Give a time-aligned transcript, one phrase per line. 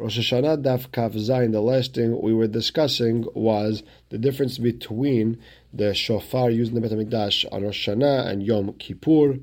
[0.00, 5.40] Rosh Hashanah Daf Kaf Zayin, the last thing we were discussing was the difference between
[5.72, 9.40] the shofar used in the Beit HaMikdash on Rosh Hashanah and Yom Kippur.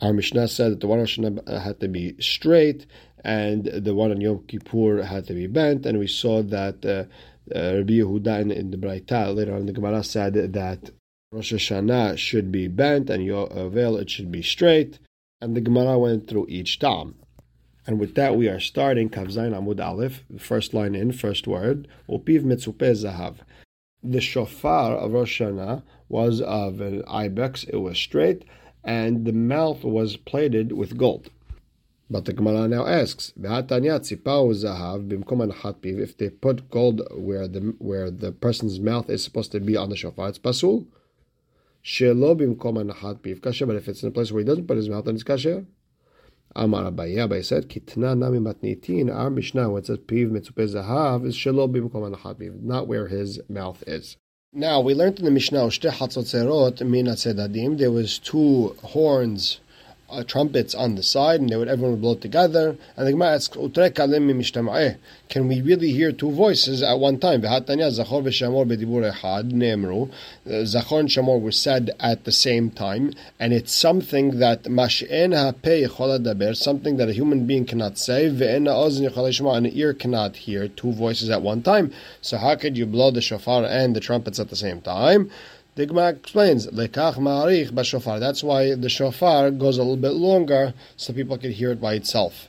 [0.00, 2.86] Our Mishnah said that the one on Rosh Hashanah had to be straight
[3.22, 7.04] and the one on Yom Kippur had to be bent, and we saw that uh,
[7.54, 10.90] uh, Rabbi Yehuda in, in the Braita later on the Gemara said that
[11.32, 14.98] Rosh Hashanah should be bent and Yom Yovel it should be straight,
[15.42, 17.16] and the Gemara went through each time.
[17.86, 21.88] And with that, we are starting Kaf Zayin Amud Aleph, first line in, first word.
[22.08, 23.36] Upiv mitzupeh zahav.
[24.04, 27.64] The shofar of Rosh Hashanah was of an ibex.
[27.64, 28.44] It was straight,
[28.84, 31.30] and the mouth was plated with gold.
[32.08, 35.10] But the Gemara now asks, zahav
[35.84, 39.88] If they put gold where the where the person's mouth is supposed to be on
[39.88, 40.86] the shofar, it's pasul.
[41.84, 42.00] But
[43.76, 45.66] if it's in a place where he doesn't put his mouth, then it's kasher.
[46.54, 51.26] Amar Abaye, Abaye said, Kitna nami matnitin, our Mishnah, when it says piv mitzupe zahav,
[51.26, 54.16] is shelo bimkom not where his mouth is.
[54.52, 55.70] Now, we learned in the Mishnah,
[57.78, 59.60] there was two horns
[60.12, 62.76] uh, trumpets on the side, and they would everyone would blow together.
[62.96, 63.56] And the Gemara asks,
[65.28, 68.22] "Can we really hear two voices at one time?" Zachor
[70.92, 74.66] uh, and Shamor were said at the same time, and it's something that
[76.54, 81.42] something that a human being cannot say, and an ear cannot hear two voices at
[81.42, 81.92] one time.
[82.20, 85.30] So how could you blow the shofar and the trumpets at the same time?
[85.74, 88.20] The Gemara explains, Lekach ma'arich b'shofar.
[88.20, 91.94] That's why the shofar goes a little bit longer so people can hear it by
[91.94, 92.48] itself.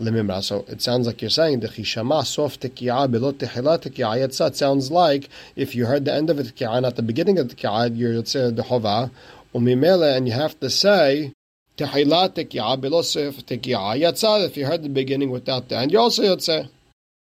[0.00, 4.90] So it sounds like you're saying the chishama sof tekiah belot tehila tekiah It sounds
[4.90, 7.96] like if you heard the end of the tekiah, not the beginning of the tekiah,
[7.96, 9.12] you're yotzeh the hova
[9.54, 11.32] umimele, and you have to say
[11.76, 14.44] tehila tekiah belot sof tekiah.
[14.44, 16.68] If you heard the beginning without the end, you also yotzeh.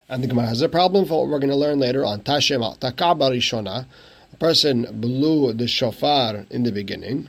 [0.08, 2.60] And the Gemara has a problem for what we're going to learn later on Tashem
[2.78, 3.86] Takaba Rishona a
[4.34, 7.28] person blew the shofar in the beginning,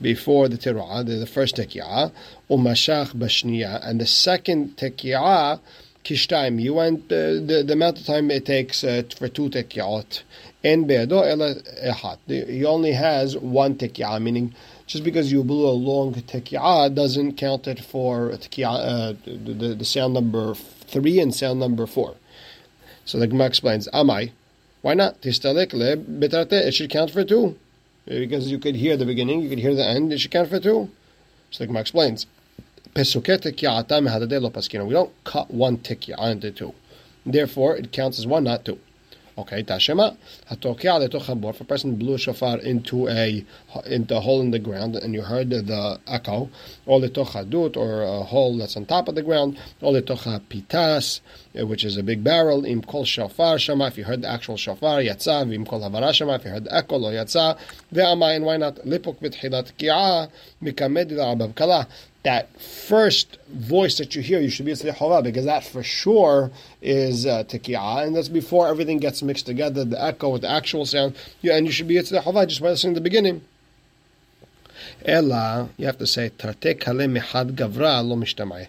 [0.00, 2.12] before the teruah, the, the first tekiyah,
[2.50, 5.60] umashach bashniya, and the second tekiyah,
[6.04, 10.22] kishtaim, you went uh, the, the amount of time it takes uh, for two tekiyot,
[10.62, 12.18] en be'ado ela ehat.
[12.26, 14.54] He only has one tekiyah, meaning
[14.86, 19.84] just because you blew a long tekiyah doesn't count it for tekiyah, uh, the, the
[19.84, 22.14] sound number three and sound number four.
[23.06, 24.32] So the Gemara explains, Amai,
[24.84, 25.16] why not?
[25.22, 27.56] It should count for two.
[28.06, 30.50] Uh, because you could hear the beginning, you could hear the end, it should count
[30.50, 30.90] for two.
[31.50, 32.26] So the Gemara explains.
[32.94, 33.24] We don't
[35.24, 36.74] cut one tikya into two.
[37.24, 38.78] Therefore, it counts as one, not two.
[39.36, 40.16] Okay, tashema.
[40.48, 43.44] If a person blew a shofar into a
[43.84, 46.48] into a hole in the ground and you heard the echo,
[46.86, 51.20] or letochadut, or a hole that's on top of the ground, or pitas,
[51.56, 54.56] eh, which is a big barrel, im kol shofar shama, if you heard the actual
[54.56, 57.58] shofar, yatsa, im kol havara shama, if you heard the echo, lo yatsa,
[57.92, 58.76] ve'amayin, why not?
[58.86, 60.30] Lipuk b'tchilat ki'ah,
[60.62, 61.88] mikamed kala
[62.24, 66.50] that first voice that you hear, you should be Tzedechova, because that for sure
[66.82, 71.14] is uh, and that's before everything gets mixed together, the echo with the actual sound,
[71.42, 73.42] yeah, and you should be Tzedechova just by listening to the beginning.
[75.04, 78.66] Ella, you have to say, Tarte kale mihad gavra lo.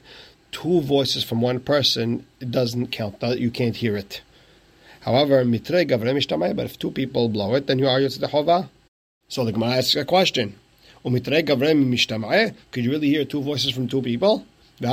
[0.52, 4.22] Two voices from one person, it doesn't count, you can't hear it.
[5.02, 8.68] However, mitre gavre mishtamai, but if two people blow it, then you are Tzedechova.
[9.30, 10.56] So the Gemara asks a question.
[11.06, 14.44] Could you really hear two voices from two people?
[14.80, 14.92] When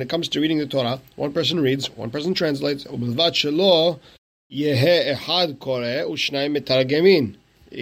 [0.00, 2.86] it comes to reading the Torah, one person reads, one person translates.
[2.88, 3.98] You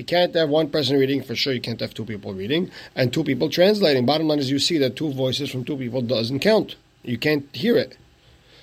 [0.04, 1.52] can't have one person reading for sure.
[1.52, 4.06] You can't have two people reading and two people translating.
[4.06, 6.76] Bottom line is, you see that two voices from two people doesn't count.
[7.02, 7.98] You can't hear it.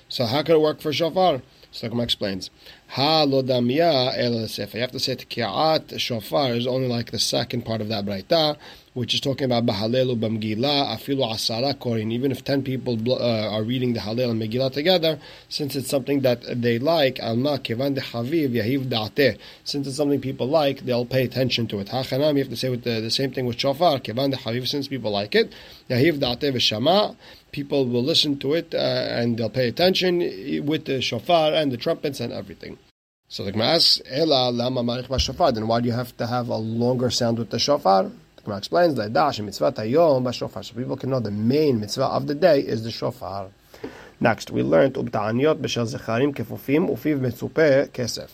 [0.09, 1.44] So how could it work for shofar?
[1.72, 2.50] So explains.
[2.90, 4.34] Ha lodamia el
[4.74, 8.57] You have to say tekiat shofar is only like the second part of that braita,
[9.00, 12.12] which is talking about bahalelu b'mgila afilu asara korin.
[12.12, 16.20] Even if ten people uh, are reading the halel and megillah together, since it's something
[16.20, 19.40] that they like, alma kevan haviv yahiv.
[19.64, 21.88] Since it's something people like, they'll pay attention to it.
[21.88, 24.00] Hachanam, you have to say with the, the same thing with shofar.
[24.02, 25.53] Kevan haviv, since people like it,
[25.90, 27.16] yahiv da'ateh v'shama.
[27.53, 30.20] People will listen to it uh, and they'll pay attention
[30.66, 32.78] with the shofar and the trumpets and everything.
[33.29, 35.52] So the Gemara asks, Ela lama marich shofar.
[35.52, 38.12] Then why do you have to have a longer sound with the shofar?
[38.40, 40.64] The Gemara explains that dash mitzvah tayom b'shofar.
[40.64, 43.50] So people can know the main mitzvah of the day is the shofar.
[44.22, 48.30] Next, we learned ubta'aniyot b'shel zecharim kefufim ufiv metzupe kesef.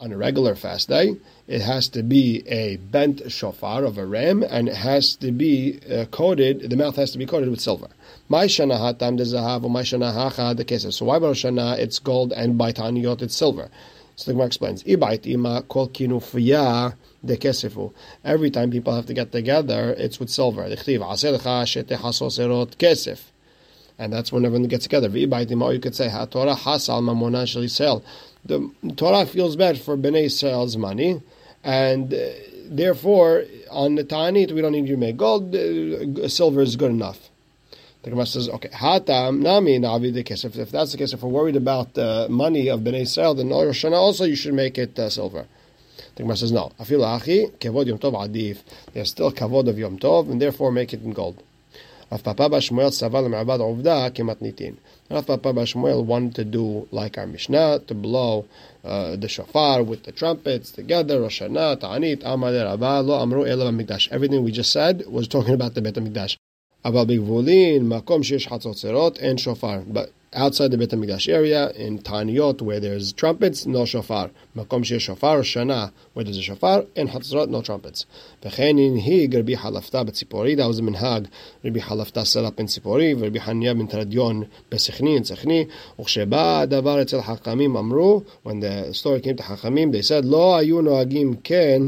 [0.00, 1.16] on a regular fast day,
[1.46, 5.78] it has to be a bent shofar of a ram, and it has to be
[5.92, 6.70] uh, coated.
[6.70, 7.88] The mouth has to be coated with silver.
[8.30, 10.94] My shana hatam de zahav, my shana hacha de kesef.
[10.94, 13.68] So why by Shana it's gold, and by taniyot it's silver?
[14.18, 14.96] So the Gemara explains, de.
[18.24, 20.64] Every time people have to get together, it's with silver.
[24.00, 25.08] And that's when everyone gets together.
[25.16, 25.28] You
[25.78, 26.26] could say, The
[28.96, 31.22] Torah feels bad for Bnei Israel's money,
[31.62, 32.30] and uh,
[32.64, 36.90] therefore, on the Ta'anit, we don't need you to make gold, uh, silver is good
[36.90, 37.27] enough.
[38.02, 40.56] The Gemara says, okay, hatam nami navi the kesef.
[40.56, 43.84] If that's the case, if we're worried about the money of Bnei Israel, then Rosh
[43.84, 45.46] also you should make it uh, silver.
[46.14, 46.72] The Gemara says, no.
[46.80, 48.60] Afilu achi, kavod yom tov adif.
[48.92, 51.42] There's still kavod of yom tov, and therefore make it in gold.
[52.10, 54.76] Rav Papa Bashmuel Saval Ovda.
[55.10, 58.46] Rav Papa Bashmuel wanted to do like our Mishnah, to blow
[58.82, 63.70] uh, the shofar with the trumpets together, Rosh Hashanah, Ta'anit, Amar Rabba, Lo Amru Ela
[63.70, 64.08] Mikdash.
[64.10, 66.36] Everything we just said was talking about the Bet HaMikdash.
[66.85, 69.79] אבל בגבולין, מקום שיש חצוצרות, אין שופר.
[69.93, 74.31] But outside the Bet HaMikdash area, in Taniyot, where there's trumpets, no shofar.
[74.57, 78.05] Makom sheyesh shofar, Shana, where there's a shofar, and Hatzrot, no trumpets.
[78.45, 81.27] וכן הנהיג רבי חלפתא בציפורי, that was a minhag,
[81.65, 85.65] רבי חלפתא set up in ציפורי, ורבי חניה בן תרדיון בסכני, in סכני,
[85.99, 90.81] וכשבא הדבר אצל חכמים אמרו, when the story came to חכמים, they said, לא היו
[90.81, 91.81] נוהגים כן,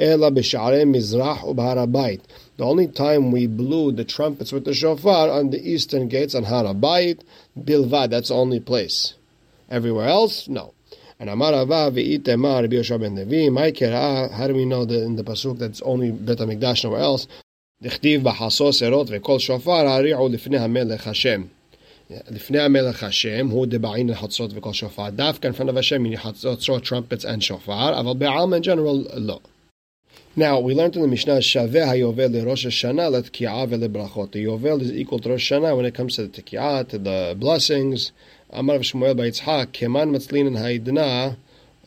[0.00, 2.20] אלא בשערי מזרח ובהר הבית.
[2.60, 6.44] The only time we blew the trumpets with the shofar on the eastern gates on
[6.44, 7.20] Harabait,
[7.58, 9.14] Bilvad, that's the only place.
[9.70, 10.74] Everywhere else, no.
[11.18, 15.16] And Amar Ava ve'itema Rabbi Yoshua ben Levi, Maikera, how do we know that in
[15.16, 17.26] the Pasuk that's only Bet HaMikdash, nowhere else?
[17.82, 21.42] דכתיב בחסוס ארות וכל שופר הריעו לפני המלך השם.
[22.10, 25.10] לפני המלך השם הוא דבעין לחצות וכל שופר.
[25.10, 29.40] דווקא in front of Hashem, meaning חצוצרות, trumpets and shofar, אבל בעלמא in general, לא.
[30.35, 34.31] Now, we learned in the Mishnah, Shaveh HaYovel Rosh Hashanah Letki'ah Velebrachot.
[34.31, 37.35] The Yovel is equal to Rosh Hashanah when it comes to the Teki'ah, to the
[37.37, 38.11] blessings.
[38.49, 41.35] Amar of Shmuel Baitzhak, Keman Matzlin and Haidna.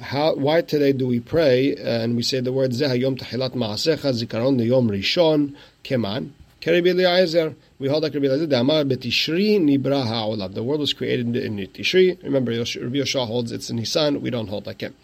[0.00, 3.52] How, why today do we pray uh, and we say the word Zeh Hayom Tahilat
[3.52, 6.32] Ma'asecha Zikaron Yom Rishon Keman?
[6.66, 8.46] We hold like Rabbi Eliezer.
[8.46, 10.54] Damar Betishri Nibra Ha'olam.
[10.54, 12.22] The world was created in Tishri.
[12.22, 14.22] Remember, Rabbi Yoshua holds it's in Nisan.
[14.22, 14.94] We don't hold like him.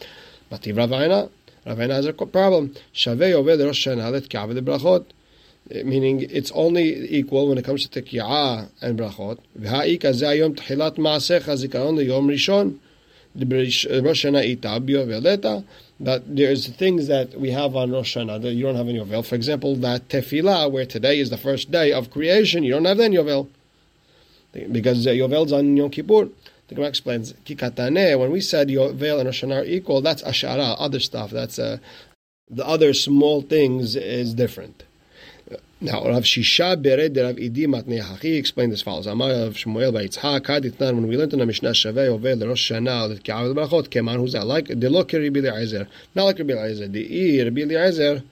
[0.51, 1.29] Mativ Ravina.
[1.71, 2.75] Ravina has a problem.
[2.93, 5.05] Shavei over Rosh Hashanah let the brachot.
[5.85, 9.39] Meaning it's only equal when it comes to tekiyah and brachot.
[9.59, 12.79] V'ha'ika ze hayom tchilat rishon.
[13.37, 15.65] Rosh Hashanah ita
[16.27, 19.25] there's things that we have on Rosh Hashanah that you don't have in Yovel.
[19.25, 22.97] For example, that tefillah, where today is the first day of creation, you don't have
[22.97, 23.49] that Yovel.
[24.73, 26.31] Because Yovel's on Yom Kippur.
[26.71, 31.01] The Gemara explains, Kikatane, when we said Yovel and Rosh are equal, that's Ashara, other
[31.01, 31.33] stuff.
[31.33, 31.79] That's uh,
[32.49, 34.85] the other small things is different.
[35.81, 39.09] Now, Rav Shisha Bered Rav Idi Matnei Hachi explained as follows.
[39.09, 43.09] Amar Rav Shmuel Baitzhak Haditnan, when we learned in the Mishnah Shavei Yovel Rosh Hashanah,
[43.09, 44.47] that Ka'av Brachot, Keman, who's that?
[44.47, 45.89] Like, the Lo Rabbi Eliezer.
[46.15, 46.87] Not like Rabbi Eliezer.
[46.87, 48.23] The I, Rabbi Eliezer,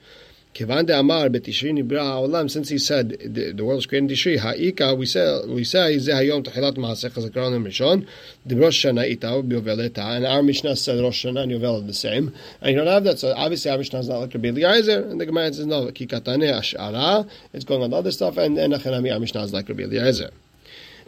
[0.59, 2.51] Kivan de Amar betishri nibra ha'olam.
[2.51, 5.97] Since he said the, the world was created in Tishri, ha'ika we say we say
[5.97, 8.05] ze hayom techilat maasech hazakaron and rishon.
[8.45, 12.35] The Rosh Hashanah ita bioveleta, and our Mishnah said Rosh Hashanah and Yovel the same,
[12.59, 13.19] and you don't have that.
[13.19, 16.51] So obviously our Mishnah is not like Rabbi Eliezer, and the Gemara says no kikatane
[16.51, 17.29] ashara.
[17.53, 20.31] It's going on other stuff, and and Achanami our Mishnah is like Rabbi Eliezer.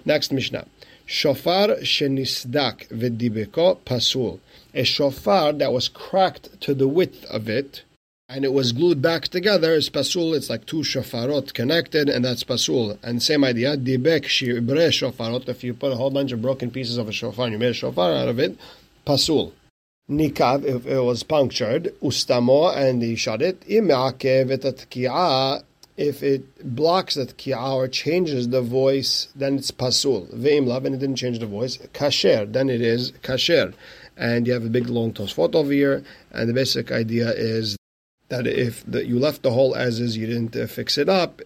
[0.06, 0.66] Next Mishnah.
[1.06, 4.40] Shofar shenisdak v'dibeko pasul.
[4.74, 7.84] A shofar that was cracked to the width of it
[8.32, 10.34] and it was glued back together is pasul.
[10.34, 12.98] It's like two shofarot connected, and that's pasul.
[13.04, 15.50] And same idea, dibek shibre shofarot.
[15.50, 17.72] If you put a whole bunch of broken pieces of a shofar and you made
[17.72, 18.58] a shofar out of it,
[19.06, 19.52] pasul.
[20.10, 23.60] Nikav, if it was punctured, ustamo, and he shut it.
[23.68, 25.64] Imakev
[25.98, 30.26] if it blocks the tki'ah or changes the voice, then it's pasul.
[30.34, 33.74] Ve'im and it didn't change the voice, kasher, then it is kasher.
[34.16, 37.76] And you have a big long tosfot over here, and the basic idea is
[38.32, 41.42] that if the, you left the hole as is, you didn't uh, fix it up,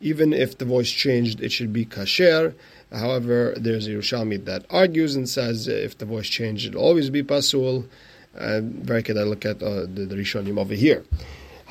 [0.00, 2.54] even if the voice changed, it should be kasher.
[2.90, 7.22] However, there's a Yerushalmi that argues and says if the voice changed, it'll always be
[7.22, 7.84] pasul.
[8.36, 9.18] Uh, very good.
[9.18, 11.04] I look at uh, the, the Rishonim over here.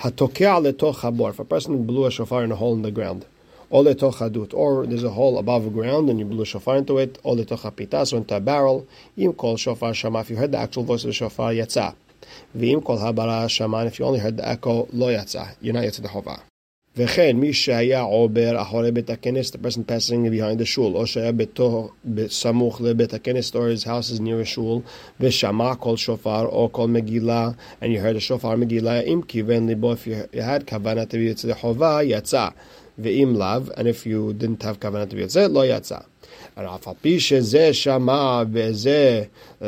[0.04, 3.26] If a person blew a shofar in a hole in the ground,
[3.70, 8.36] or there's a hole above ground and you blew a shofar into it, or into
[8.36, 11.96] a barrel, you call shofar if you heard the actual voice of the shofar, yatsa.
[12.57, 16.03] V'im kol habara shaman, if you only heard the echo, lo yatsa, you're not yatsa
[16.03, 16.41] the hova.
[16.99, 21.33] וכן, מי שהיה עובר אחורי בית הכנס, the person passing behind the shul, או שהיה
[21.33, 24.81] בתוך, בסמוך לבית הכנס, or his house is near a shul,
[25.21, 29.93] ושמע כל שופר או כל מגילה, and you heard a שופר מגילה, אם כיוון ליבו,
[29.93, 29.97] if
[30.35, 32.49] you had כוונה תביא יוצא חובה, יצא.
[32.99, 35.99] ואם לאו, and if you didn't have כוונה תביא יוצא, לא יצא.
[36.58, 36.78] Uh,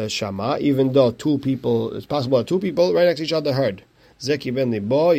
[0.08, 3.54] shama, even though two people, it's possible that two people right next to each other
[3.54, 3.84] heard.
[4.22, 5.14] Ze kiven libo,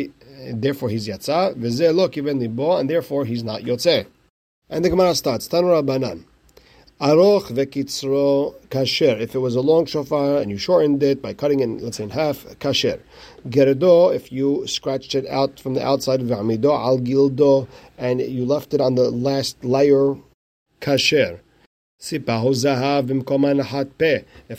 [0.53, 1.55] therefore he's yatsa.
[1.55, 4.05] Libo, and therefore he's not yotze.
[4.69, 6.25] And the Gemara starts, Tanur Rabbanan.
[7.01, 9.19] Aroch vekitzro kasher.
[9.19, 12.05] If it was a long shofar and you shortened it by cutting it, let's say
[12.05, 13.01] in half, kasher.
[13.49, 17.67] Gerdo, if you scratched it out from the outside of amido al gildo
[17.97, 20.15] and you left it on the last layer,
[20.79, 21.41] kasher.
[21.97, 22.19] If a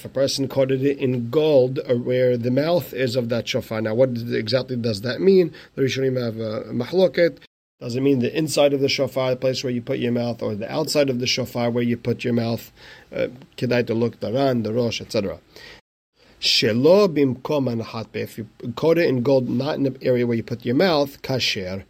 [0.08, 3.82] person coated it in gold uh, where the mouth is of that shofar.
[3.82, 5.52] Now, what exactly does that mean?
[5.74, 7.38] The Rishonim have a mahloket.
[7.78, 10.42] Does it mean the inside of the shofar, the place where you put your mouth,
[10.42, 12.72] or the outside of the shofar where you put your mouth?
[13.14, 13.28] Uh,
[13.58, 15.38] Kedai to look daran, the rosh, etc.
[16.40, 20.64] Shelo bimkom If you coat it in gold, not in the area where you put
[20.64, 21.84] your mouth, kasher.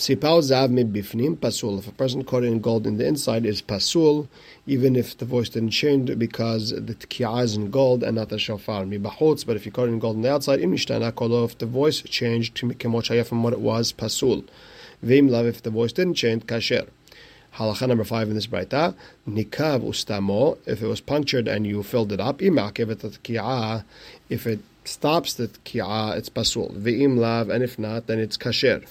[0.00, 1.78] Sipal zav bifnim pasul.
[1.78, 4.28] If a person coated in gold in the inside is pasul,
[4.66, 8.38] even if the voice didn't change because the tki'ah is in gold and not the
[8.38, 8.84] shofar.
[8.84, 12.00] Mibachutz, but if you coated in gold on the outside, im nishtana if the voice
[12.00, 14.42] changed to kemot from what it was, pasul.
[15.02, 16.88] Vim lav, if the voice didn't change, kasher.
[17.56, 18.94] Halacha number five in this braita,
[19.28, 23.84] nikav ustamo, if it was punctured and you filled it up, imakev et
[24.30, 26.74] if it stops the tki'ah, it's pasul.
[26.74, 28.86] V'im lav, and if not, then it's kasher.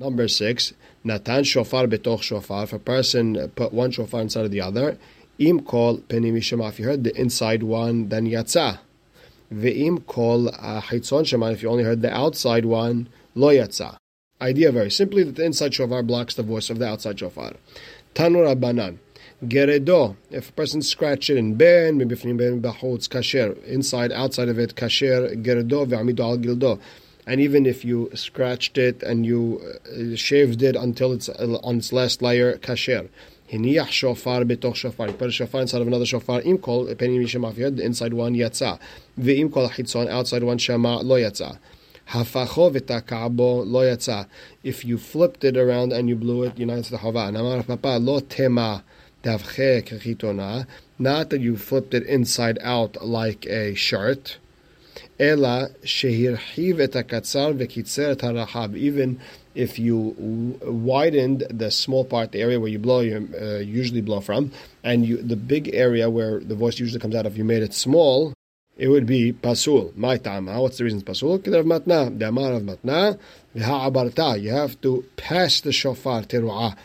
[0.00, 0.72] Number six,
[1.04, 2.64] Natan shofar betoch shofar.
[2.64, 4.98] If a person put one shofar inside of the other,
[5.38, 6.66] im kol penim shema.
[6.66, 8.80] If you heard the inside one, then yatsa.
[9.52, 11.52] Ve'im kol hitzon shema.
[11.52, 13.96] If you only heard the outside one, lo yatsa.
[14.40, 17.52] Idea very simply that the inside shofar blocks the voice of the outside shofar.
[18.16, 18.98] Tanur abanan.
[19.44, 24.58] Geredo, if a person scratched it in ben, mibifnim ben bachutz kasher, inside, outside of
[24.58, 26.80] it, kasher, geredo ve'amido al gildo
[27.26, 31.78] and even if you scratched it and you uh, shaved it until it's uh, on
[31.78, 33.08] its last layer, kasher.
[33.50, 35.08] Hiniyach shofar betoch shofar.
[35.08, 36.42] You put a shofar inside of another shofar.
[36.42, 37.54] Im kol penim yishema.
[37.54, 38.78] the inside one yatsa.
[39.52, 41.58] Kol chitzon outside one shema lo yatsa.
[42.10, 44.26] Hafacho v'takabo lo yatsa.
[44.62, 47.30] If you flipped it around and you blew it, you know it's the hava.
[47.30, 48.82] Namar papa lo tema
[49.22, 50.66] davche kechitona.
[50.98, 54.38] Not that you flipped it inside out like a shirt
[55.18, 58.76] Ela shehirhiv et hakatzar v'kitzer et.
[58.76, 59.20] Even
[59.54, 64.20] if you widened the small part, the area where you blow, you uh, usually blow
[64.20, 64.50] from,
[64.82, 67.72] and you, the big area where the voice usually comes out of, you made it
[67.72, 68.34] small,
[68.76, 69.92] it would be pasul.
[69.96, 70.60] My tama.
[70.60, 71.38] What's the reason it's pasul?
[71.38, 72.18] Kedav matna.
[72.18, 73.18] The amar of matna.
[73.54, 74.40] V'ha'abarta.
[74.40, 76.76] You have to pass the shofar teru'ah.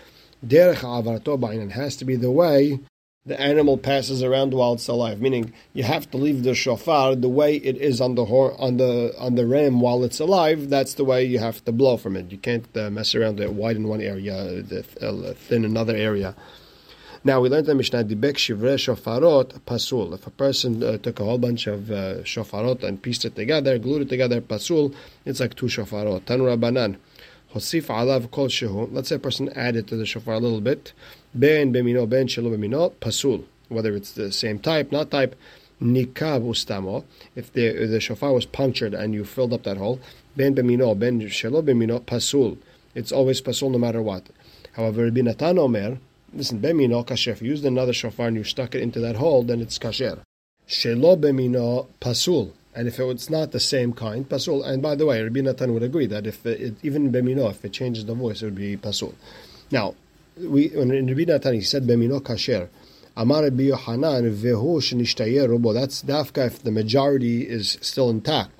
[0.45, 1.65] Derech ha'abarto ba'in.
[1.65, 2.79] It has to be the way
[3.29, 5.21] the animal passes around while it's alive.
[5.21, 8.77] Meaning, you have to leave the shofar the way it is on the hor- on
[8.77, 10.69] the on the ram while it's alive.
[10.69, 12.31] That's the way you have to blow from it.
[12.31, 16.35] You can't uh, mess around it, wide in one area, uh, thin another area.
[17.23, 20.13] Now we learned the Mishnah Dibek Shivre Shofarot Pasul.
[20.13, 23.77] If a person uh, took a whole bunch of uh, shofarot and pieced it together,
[23.77, 24.95] glued it together, Pasul,
[25.25, 26.21] it's like two shofarot.
[26.21, 26.97] Tanura Banan.
[27.53, 28.87] Hosif alav kol shehu.
[28.91, 30.93] Let's say a person added to the shofar a little bit.
[31.33, 33.45] Ben bemino, ben shelo bemino, pasul.
[33.67, 35.35] Whether it's the same type, not type.
[35.81, 37.05] Nikav ustamo.
[37.35, 39.99] If the, the shofar was punctured and you filled up that hole,
[40.35, 42.57] ben bemino, ben shelo bemino, pasul.
[42.95, 44.23] It's always pasul no matter what.
[44.73, 45.99] However, Rabbi Natan Omer,
[46.33, 47.31] listen, bemino kasher.
[47.31, 50.19] If you used another shofar and you stuck it into that hole, then it's kasher.
[50.67, 52.53] Shelo bemino, pasul.
[52.75, 54.63] And if it's not the same kind, pasul.
[54.63, 57.73] And by the way, Rabbi Natan would agree that if it, even bemino, if it
[57.73, 59.15] changes the voice, it would be pasul.
[59.71, 59.95] Now,
[60.39, 62.69] we when Rabbi Natan he said bemino kasher.
[63.17, 65.73] Amar Rabbi Yohanan vehu shenishtayer robo.
[65.73, 68.51] That's dafka if the majority is still intact,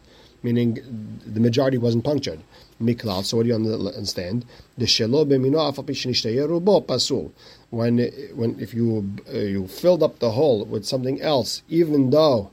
[0.43, 2.39] meaning the majority wasn't punctured.
[2.81, 3.23] Miklal.
[3.25, 4.45] So what do you understand?
[4.77, 7.31] The shelo bemino afapi shenishtayer robo pasul.
[7.69, 7.99] When
[8.35, 12.51] when if you uh, you filled up the hole with something else, even though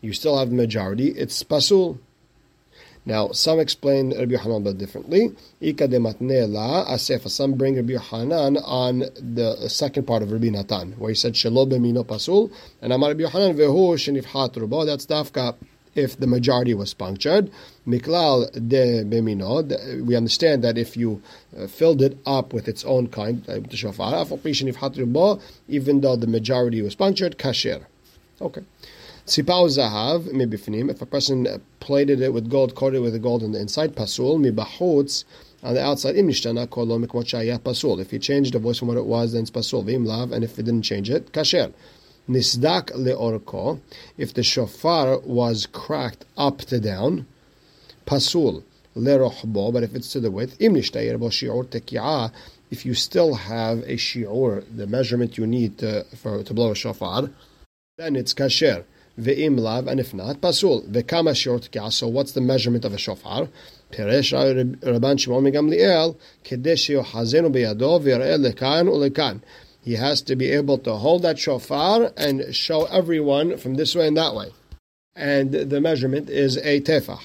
[0.00, 1.98] you still have the majority, it's pasul.
[3.08, 5.34] Now, some explain Rabbi bit differently.
[5.62, 7.30] Ika de matnela asefa.
[7.30, 11.66] Some bring Rabbi Yohanan on the second part of Rabbi Natan, where he said shelo
[11.66, 14.84] b'mino pasul, and Amar Rabbi Yohanan vehu shenifhat rubo.
[14.84, 15.54] That's dafka
[15.94, 17.50] if the majority was punctured.
[17.86, 20.04] Miklal de bemino.
[20.04, 21.22] We understand that if you
[21.58, 23.60] uh, filled it up with its own kind, uh,
[25.66, 27.86] even though the majority was punctured, kasher.
[28.42, 28.64] Okay.
[29.28, 30.90] Sipao zahav mibifnim.
[30.90, 31.46] If a person
[31.80, 35.24] plated it with gold, coated it with gold on the inside, pasul mibachutz.
[35.62, 38.00] on the outside, im nishtana kolo pasul.
[38.00, 39.84] If you change the voice from what it was, then it's pasul.
[39.84, 41.74] V'im lav, and if it didn't change it, kasher.
[42.26, 43.80] Nisdak leorko.
[44.16, 47.26] If the shofar was cracked up to down,
[48.06, 48.64] pasul
[48.96, 49.74] lerochbo.
[49.74, 52.30] But if it's to the width, im nishtayir bo.
[52.70, 56.74] If you still have a shiur, the measurement you need to, for to blow a
[56.74, 57.28] shofar,
[57.98, 58.84] then it's kasher
[59.19, 60.83] Ve'im lav, and if not, pasul.
[60.87, 61.91] Ve'kama shiur teki'ah.
[61.91, 63.47] So what's the measurement of a shofar?
[63.91, 64.33] פירש
[64.83, 66.11] רבן שמעון מגמליאל,
[66.43, 69.37] כדי שיוחזנו בידו ויראה לכאן ולכאן.
[69.85, 74.07] He has to be able to hold that shofar and show everyone from this way
[74.07, 74.49] and that way.
[75.15, 77.19] And the measurement is a tefah.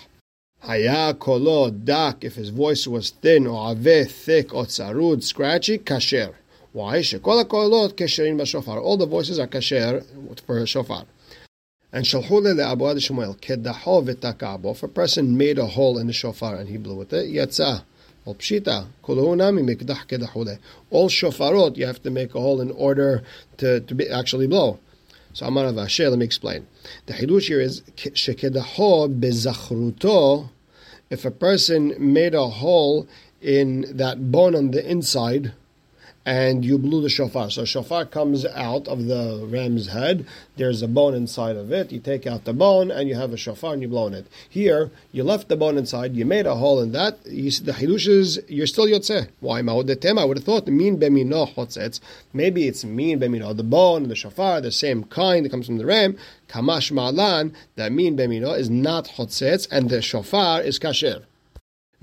[0.60, 6.34] Haya kolo dak, if his voice was thin or ave thick or tsarud, scratchy, kasher.
[6.72, 6.98] Why?
[6.98, 8.82] Shekol kolot kesherin b'shofar.
[8.82, 10.04] All the voices are kasher
[10.44, 11.06] for a shofar.
[11.93, 14.71] And shalhule le'abu Shmuel kedaho v'takabo.
[14.71, 17.83] If a person made a hole in the shofar and he blew with it, yatsa.
[18.25, 20.57] Well, pshita, mikdah kedahule.
[20.89, 23.21] All shofarot, you have to make a hole in order
[23.57, 24.79] to, to be, actually blow.
[25.33, 26.65] So Amar Avashe, let me explain.
[27.05, 27.83] The hidush here is.
[31.09, 33.07] If a person made a hole
[33.41, 35.53] in that bone on the inside,
[36.25, 37.49] and you blew the shofar.
[37.49, 40.25] So shofar comes out of the ram's head.
[40.55, 41.91] There's a bone inside of it.
[41.91, 44.27] You take out the bone and you have a shofar and you blow on it.
[44.49, 46.15] Here, you left the bone inside.
[46.15, 47.19] You made a hole in that.
[47.25, 49.29] You, the hidush is you're still yotzeh.
[49.41, 49.59] Why?
[49.59, 51.99] Am I would have thought mean bemino chotzetz.
[52.31, 53.55] Maybe it's mean bemino.
[53.55, 56.17] The bone and the shofar, the same kind that comes from the ram.
[56.47, 57.53] Kamash malan.
[57.75, 61.25] That mean bemino is not chotzetz and the shofar is kasher.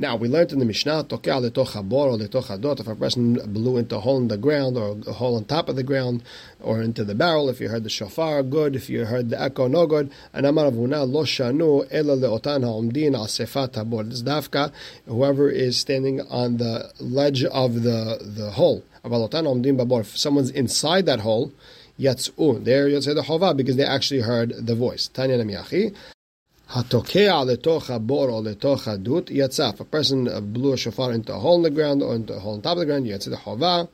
[0.00, 3.34] Now, we learned in the Mishnah, tokea letocha bor or letocha dot, if a person
[3.52, 6.22] blew into a hole in the ground or a hole on top of the ground
[6.58, 9.68] or into the barrel, if you heard the shofar, good, if you heard the echo,
[9.68, 10.10] no good.
[10.32, 14.08] And amar avuna lo shanu ela leotan ha'omdin al sefat habor.
[14.08, 14.72] This dafka,
[15.04, 20.48] whoever is standing on the ledge of the, the hole, avalotan ha'omdin babor, if someone's
[20.48, 21.52] inside that hole,
[21.98, 22.64] yatsu.
[22.64, 25.08] There you say the chova because they actually heard the voice.
[25.08, 25.94] Tanya namiyachi.
[26.70, 29.74] Hatokea letocha bor or letocha dut yatza.
[29.74, 32.34] If a person uh, blew a shofar into a hole in the ground or into
[32.34, 33.88] a hole on top of the ground, yatza the chova.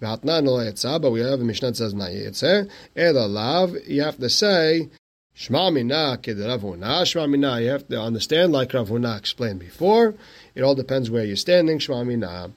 [0.00, 2.70] V'hatnan lo yatza, but we have a Mishnah that says na yatza.
[2.96, 4.88] Ela lav, you have to say,
[5.34, 7.06] Shema mina kid Rav Huna.
[7.06, 10.14] Shema mina, you have to understand like Rav Huna explained before.
[10.54, 11.78] It all depends where you're standing.
[11.78, 12.50] Shema mina.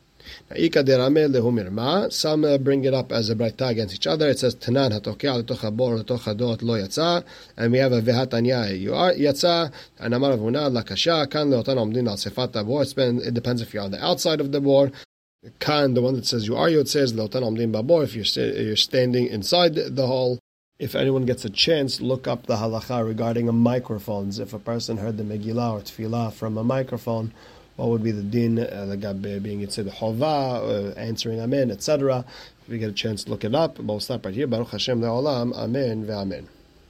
[2.11, 4.29] Some uh, bring it up as a braita against each other.
[4.29, 4.91] It says Tanan
[6.61, 7.23] lo yatsa,
[7.57, 12.07] and we have a vehatanya you are yatsa, and amar avuna lakasha kan leotan omdin
[12.07, 13.25] al sefat.
[13.25, 14.91] It depends if you're on the outside of the bor.
[15.59, 18.03] Kan, the one that says you are yot says leotan omdin babor.
[18.03, 20.39] If you're you're standing inside the hall.
[20.77, 24.39] If anyone gets a chance, look up the halacha regarding microphones.
[24.39, 27.31] If a person heard the Megillah or Tefillah from a microphone,
[27.75, 28.95] what would be the din uh,
[29.41, 32.25] being the chova, uh, answering amen, etc.
[32.63, 34.47] If we get a chance to look it up, but we'll stop right here.
[34.47, 36.54] Baruch Hashem le'olam, amen ve'amen.